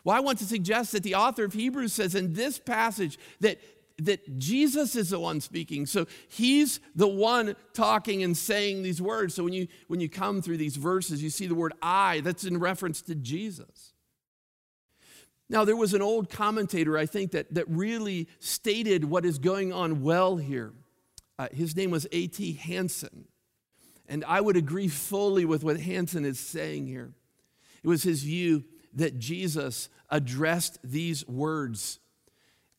[0.03, 3.59] Well, I want to suggest that the author of Hebrews says in this passage that,
[3.97, 5.85] that Jesus is the one speaking.
[5.85, 9.35] So he's the one talking and saying these words.
[9.35, 12.45] So when you, when you come through these verses, you see the word I, that's
[12.45, 13.93] in reference to Jesus.
[15.49, 19.71] Now, there was an old commentator, I think, that, that really stated what is going
[19.71, 20.73] on well here.
[21.39, 22.53] Uh, his name was A.T.
[22.53, 23.25] Hanson.
[24.09, 27.11] And I would agree fully with what Hanson is saying here.
[27.83, 31.99] It was his view that Jesus addressed these words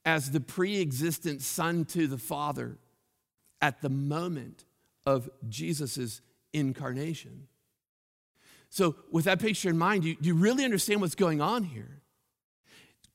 [0.04, 2.78] as the pre existent Son to the Father
[3.60, 4.64] at the moment
[5.06, 6.20] of Jesus'
[6.52, 7.46] incarnation.
[8.70, 11.97] So, with that picture in mind, you, do you really understand what's going on here?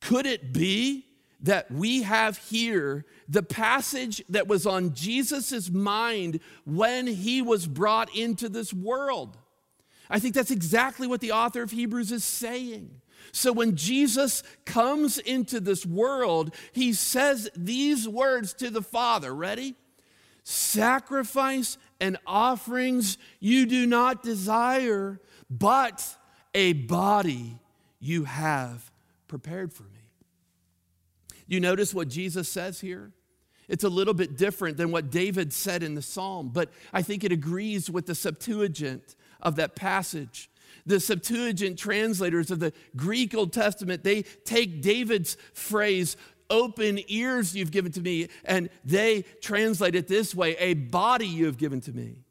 [0.04, 1.06] Could it be
[1.42, 8.14] that we have here the passage that was on Jesus' mind when he was brought
[8.14, 9.38] into this world?
[10.10, 13.02] I think that's exactly what the author of Hebrews is saying.
[13.32, 19.34] So when Jesus comes into this world, he says these words to the Father.
[19.34, 19.76] Ready?
[20.44, 26.18] Sacrifice and offerings you do not desire, but
[26.54, 27.58] a body
[28.02, 28.92] you have
[29.30, 29.93] prepared for me.
[31.48, 33.12] You notice what Jesus says here?
[33.68, 37.24] It's a little bit different than what David said in the psalm, but I think
[37.24, 40.50] it agrees with the Septuagint of that passage.
[40.86, 46.18] The Septuagint translators of the Greek Old Testament, they take David's phrase,
[46.50, 51.46] open ears you've given to me, and they translate it this way a body you
[51.46, 52.24] have given to me.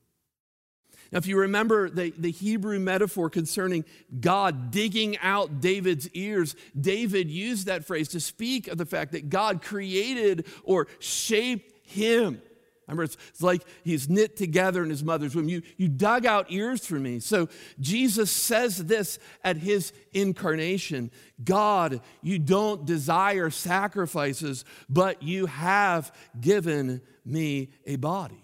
[1.12, 3.84] Now, if you remember the, the Hebrew metaphor concerning
[4.18, 9.28] God digging out David's ears, David used that phrase to speak of the fact that
[9.28, 12.40] God created or shaped him.
[12.88, 15.48] Remember, it's, it's like he's knit together in his mother's womb.
[15.48, 17.20] You, you dug out ears for me.
[17.20, 17.48] So
[17.78, 21.10] Jesus says this at his incarnation
[21.44, 28.41] God, you don't desire sacrifices, but you have given me a body.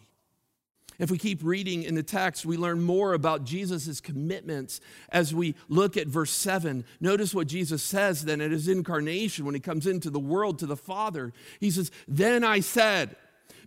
[0.98, 4.80] If we keep reading in the text, we learn more about Jesus' commitments
[5.10, 6.84] as we look at verse 7.
[7.00, 10.66] Notice what Jesus says then at his incarnation when he comes into the world to
[10.66, 11.32] the Father.
[11.60, 13.14] He says, Then I said,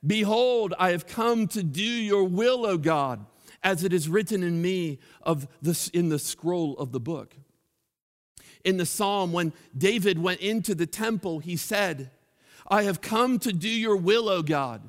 [0.05, 3.25] Behold, I have come to do your will, O God,
[3.63, 7.35] as it is written in me of this, in the scroll of the book.
[8.65, 12.11] In the psalm, when David went into the temple, he said,
[12.67, 14.81] I have come to do your will, O God.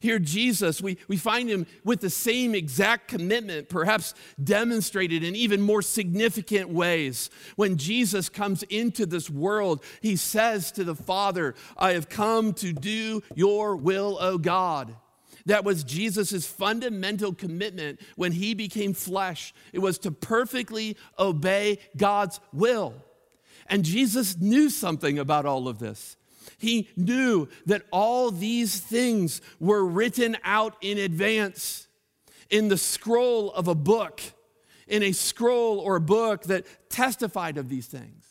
[0.00, 5.60] Here, Jesus, we, we find him with the same exact commitment, perhaps demonstrated in even
[5.60, 7.30] more significant ways.
[7.56, 12.72] When Jesus comes into this world, he says to the Father, I have come to
[12.72, 14.94] do your will, O God.
[15.46, 19.54] That was Jesus' fundamental commitment when he became flesh.
[19.72, 22.94] It was to perfectly obey God's will.
[23.68, 26.16] And Jesus knew something about all of this.
[26.58, 31.88] He knew that all these things were written out in advance
[32.48, 34.20] in the scroll of a book,
[34.86, 38.24] in a scroll or a book that testified of these things.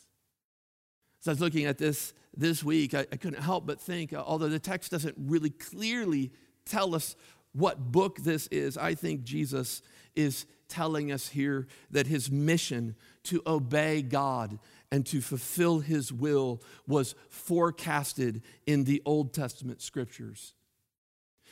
[1.19, 4.23] So I was looking at this this week, I, I couldn't help but think, uh,
[4.25, 6.31] although the text doesn't really clearly
[6.65, 7.15] tell us
[7.53, 9.81] what book this is, I think Jesus
[10.15, 14.59] is telling us here that his mission to obey God
[14.91, 20.53] and to fulfill his will was forecasted in the Old Testament scriptures.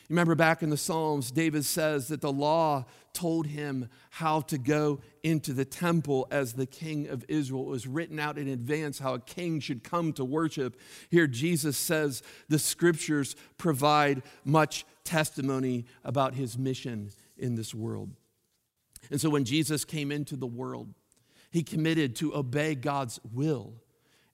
[0.10, 4.58] You remember back in the Psalms, David says that the law told him how to
[4.58, 7.62] go into the temple as the king of Israel.
[7.62, 10.78] It was written out in advance how a king should come to worship.
[11.10, 18.10] Here, Jesus says the scriptures provide much testimony about his mission in this world.
[19.10, 20.94] And so when Jesus came into the world,
[21.54, 23.76] he committed to obey God's will.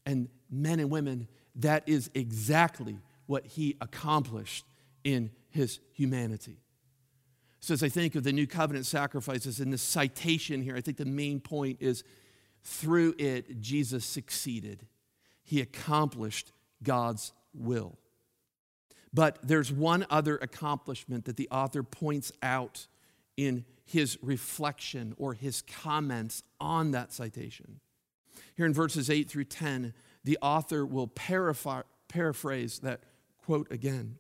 [0.06, 4.66] And men and women, that is exactly what he accomplished
[5.04, 6.62] in his humanity.
[7.60, 10.96] So, as I think of the new covenant sacrifices in this citation here, I think
[10.96, 12.06] the main point is
[12.64, 14.88] through it, Jesus succeeded.
[15.44, 16.54] He accomplished
[16.84, 17.98] God's will.
[19.14, 22.88] But there's one other accomplishment that the author points out
[23.48, 27.80] in his reflection or his comments on that citation.
[28.56, 29.94] Here in verses 8 through 10,
[30.26, 33.00] the author will paraphrase that
[33.38, 34.18] quote again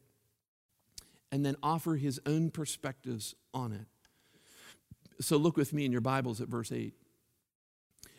[1.32, 3.86] and then offer his own perspectives on it.
[5.22, 6.94] So look with me in your Bibles at verse 8.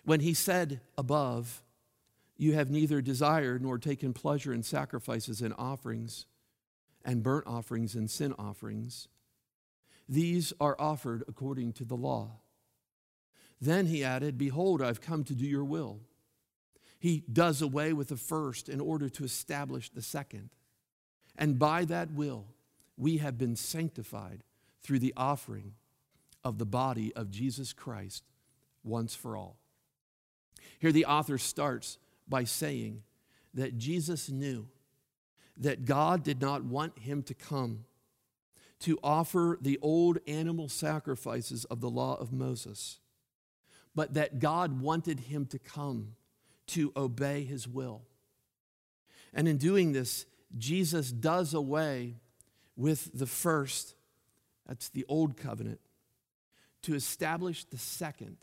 [0.05, 1.63] When he said above,
[2.37, 6.27] You have neither desired nor taken pleasure in sacrifices and offerings,
[7.05, 9.09] and burnt offerings and sin offerings,
[10.11, 12.33] these are offered according to the law.
[13.61, 16.01] Then he added, Behold, I've come to do your will.
[16.99, 20.51] He does away with the first in order to establish the second.
[21.37, 22.47] And by that will,
[22.97, 24.43] we have been sanctified
[24.83, 25.75] through the offering
[26.43, 28.25] of the body of Jesus Christ
[28.83, 29.59] once for all.
[30.81, 31.99] Here, the author starts
[32.29, 33.03] by saying
[33.55, 34.67] that Jesus knew
[35.57, 37.85] that God did not want him to come
[38.81, 42.99] to offer the old animal sacrifices of the law of Moses,
[43.95, 46.15] but that God wanted him to come
[46.69, 48.03] to obey his will.
[49.33, 50.27] And in doing this,
[50.57, 52.17] Jesus does away
[52.77, 53.95] with the first,
[54.67, 55.81] that's the old covenant,
[56.83, 58.39] to establish the second.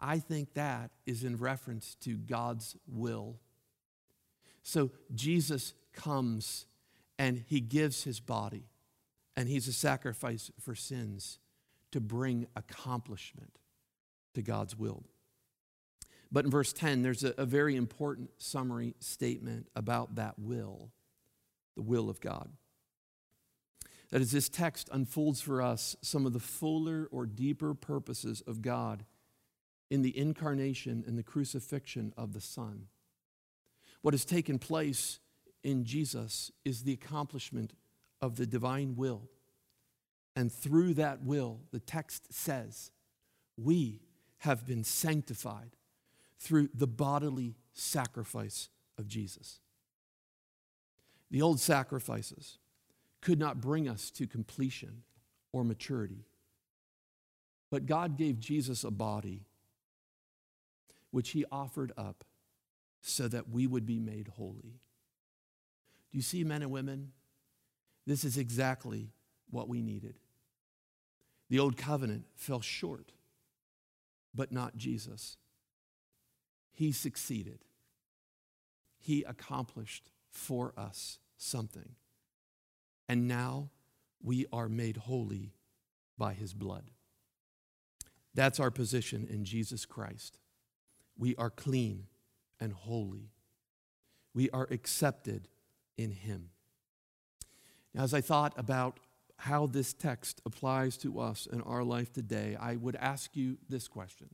[0.00, 3.36] I think that is in reference to God's will.
[4.62, 6.66] So Jesus comes
[7.18, 8.64] and he gives his body,
[9.36, 11.38] and he's a sacrifice for sins
[11.92, 13.58] to bring accomplishment
[14.34, 15.04] to God's will.
[16.32, 20.90] But in verse 10, there's a, a very important summary statement about that will,
[21.76, 22.50] the will of God.
[24.10, 28.62] That is, this text unfolds for us some of the fuller or deeper purposes of
[28.62, 29.04] God
[29.90, 32.86] in the incarnation and the crucifixion of the Son.
[34.02, 35.18] What has taken place
[35.62, 37.72] in Jesus is the accomplishment
[38.20, 39.28] of the divine will.
[40.34, 42.90] And through that will, the text says,
[43.56, 44.00] we
[44.38, 45.76] have been sanctified
[46.38, 49.60] through the bodily sacrifice of Jesus.
[51.30, 52.58] The old sacrifices
[53.20, 55.02] could not bring us to completion
[55.52, 56.26] or maturity.
[57.70, 59.46] But God gave Jesus a body
[61.10, 62.24] which he offered up
[63.00, 64.80] so that we would be made holy.
[66.10, 67.12] Do you see, men and women?
[68.06, 69.10] This is exactly
[69.50, 70.18] what we needed.
[71.48, 73.12] The old covenant fell short,
[74.34, 75.36] but not Jesus.
[76.72, 77.64] He succeeded.
[78.98, 81.94] He accomplished for us something.
[83.08, 83.70] And now
[84.22, 85.52] we are made holy
[86.18, 86.90] by his blood.
[88.34, 90.38] That's our position in Jesus Christ.
[91.16, 92.06] We are clean
[92.60, 93.30] and holy.
[94.34, 95.48] We are accepted
[95.96, 96.50] in him.
[97.96, 99.00] As I thought about
[99.38, 103.88] how this text applies to us in our life today, I would ask you this
[103.88, 104.28] question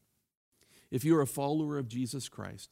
[0.90, 2.70] if you're a follower of Jesus Christ,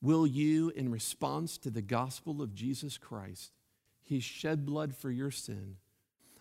[0.00, 3.52] will you, in response to the gospel of Jesus Christ,
[4.00, 5.76] he shed blood for your sin,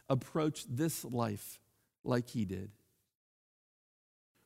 [0.07, 1.59] approach this life
[2.03, 2.71] like he did?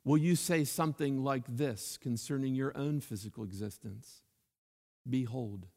[0.04, 4.22] Will you say something like this concerning your own physical existence?
[5.08, 5.68] Behold,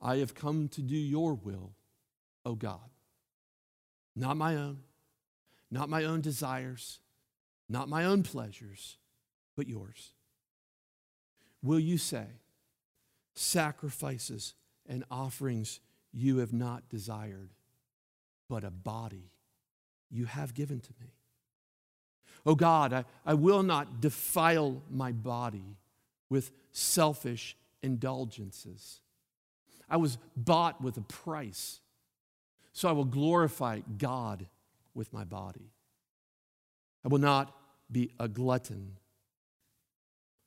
[0.00, 1.72] I have come to do your will,
[2.44, 2.90] O God.
[4.14, 4.78] Not my own,
[5.70, 7.00] not my own desires,
[7.68, 8.98] not my own pleasures
[9.56, 10.12] but yours.
[11.62, 12.26] Will you say,
[13.34, 14.54] sacrifices
[14.86, 15.80] and offerings
[16.12, 17.50] you have not desired,
[18.48, 19.30] but a body
[20.10, 21.08] you have given to me?
[22.44, 25.76] Oh God, I, I will not defile my body
[26.28, 29.00] with selfish indulgences.
[29.88, 31.80] I was bought with a price,
[32.72, 34.46] so I will glorify God
[34.94, 35.72] with my body.
[37.04, 37.54] I will not
[37.90, 38.98] be a glutton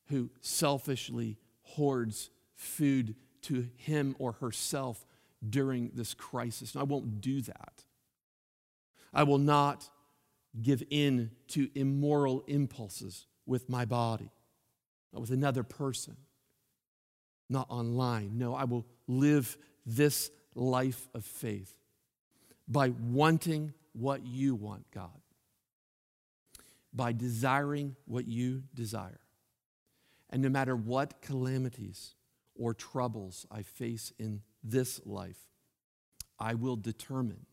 [0.10, 5.06] who selfishly hoards food to him or herself
[5.48, 6.76] during this crisis.
[6.76, 7.84] I won't do that.
[9.14, 9.90] I will not
[10.62, 14.32] give in to immoral impulses with my body,
[15.14, 16.16] not with another person,
[17.50, 18.38] not online.
[18.38, 21.76] No, I will live this life of faith
[22.68, 25.22] by wanting what you want, God,
[26.94, 29.20] by desiring what you desire.
[30.30, 32.16] And no matter what calamities
[32.56, 35.40] or troubles I face in this life,
[36.40, 37.46] I will determine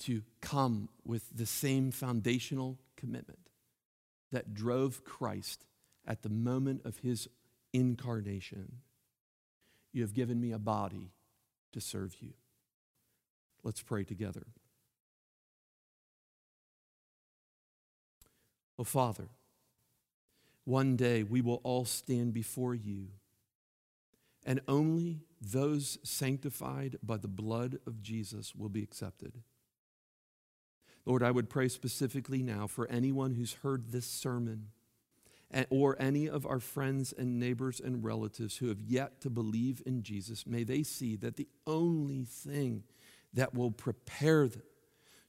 [0.00, 3.50] to come with the same foundational commitment
[4.30, 5.64] that drove Christ
[6.06, 7.28] at the moment of his
[7.72, 8.80] incarnation.
[9.92, 11.12] You have given me a body
[11.72, 12.34] to serve you.
[13.68, 14.46] Let's pray together.
[18.78, 19.28] Oh, Father,
[20.64, 23.08] one day we will all stand before you,
[24.46, 29.34] and only those sanctified by the blood of Jesus will be accepted.
[31.04, 34.68] Lord, I would pray specifically now for anyone who's heard this sermon
[35.68, 40.02] or any of our friends and neighbors and relatives who have yet to believe in
[40.02, 40.46] Jesus.
[40.46, 42.84] May they see that the only thing
[43.38, 44.62] that will prepare them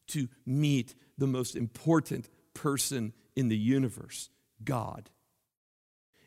[0.07, 4.30] to meet the most important person in the universe,
[4.64, 5.10] God,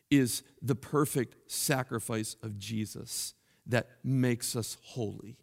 [0.09, 3.33] is the perfect sacrifice of Jesus
[3.67, 5.37] that makes us holy.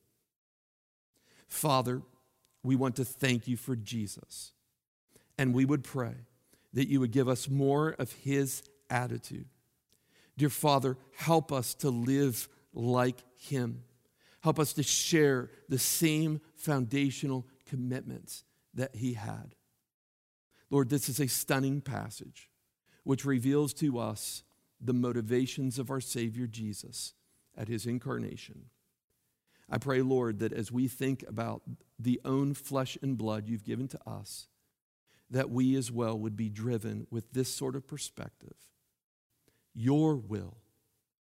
[1.49, 2.03] Father,
[2.63, 4.53] we want to thank you for Jesus.
[5.37, 6.15] And we would pray
[6.73, 9.47] that you would give us more of his attitude.
[10.37, 13.83] Dear Father, help us to live like him.
[14.43, 19.55] Help us to share the same foundational commitments that he had.
[20.71, 22.49] Lord, this is a stunning passage
[23.05, 24.43] which reveals to us
[24.81, 27.15] the motivations of our Savior Jesus
[27.57, 28.67] at his incarnation.
[29.69, 31.63] I pray, Lord, that as we think about
[31.99, 34.49] the own flesh and blood you've given to us,
[35.31, 38.57] that we as well would be driven with this sort of perspective.
[39.75, 40.57] Your will,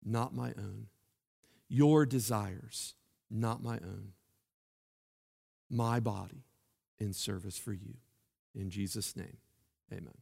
[0.04, 0.88] not my own.
[1.68, 2.94] Your desires,
[3.32, 4.12] not my own.
[5.70, 6.44] My body
[6.98, 7.94] in service for you.
[8.54, 9.38] In Jesus' name,
[9.90, 10.21] amen.